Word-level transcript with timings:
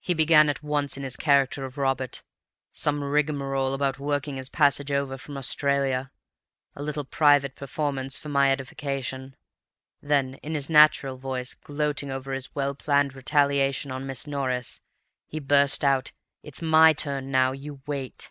"He 0.00 0.12
began 0.12 0.50
at 0.50 0.62
once 0.62 0.98
in 0.98 1.02
his 1.04 1.16
character 1.16 1.64
of 1.64 1.78
Robert—some 1.78 3.02
rigmarole 3.02 3.72
about 3.72 3.98
working 3.98 4.36
his 4.36 4.50
passage 4.50 4.92
over 4.92 5.16
from 5.16 5.38
Australia; 5.38 6.12
a 6.76 6.82
little 6.82 7.06
private 7.06 7.56
performance 7.56 8.18
for 8.18 8.28
my 8.28 8.52
edification. 8.52 9.36
Then 10.02 10.34
in 10.42 10.52
his 10.54 10.68
natural 10.68 11.16
voice, 11.16 11.54
gloating 11.54 12.10
over 12.10 12.34
his 12.34 12.54
well 12.54 12.74
planned 12.74 13.14
retaliation 13.14 13.90
on 13.90 14.06
Miss 14.06 14.26
Norris, 14.26 14.82
he 15.26 15.40
burst 15.40 15.82
out, 15.82 16.12
'It's 16.42 16.60
my 16.60 16.92
turn 16.92 17.30
now. 17.30 17.52
You 17.52 17.80
wait. 17.86 18.30